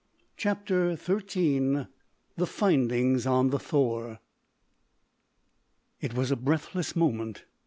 CHAPTER 0.35 0.95
XVIII 0.95 1.85
THE 2.35 2.47
FINDINGS 2.47 3.27
ON 3.27 3.51
THE 3.51 3.59
"THOR" 3.59 4.17
It 6.01 6.15
was 6.15 6.31
a 6.31 6.35
breathless 6.35 6.95
moment. 6.95 7.43